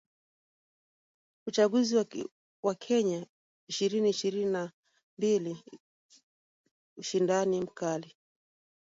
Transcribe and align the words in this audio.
Uchaguzi 1.47 1.95
wa 2.63 2.75
Kenya 2.75 3.25
ishirini 3.67 4.09
ishirini 4.09 4.51
na 4.51 4.71
mbili 5.17 5.63
ushindani 6.97 7.61
mkali 7.61 8.15